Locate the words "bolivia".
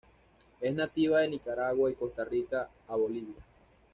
2.95-3.43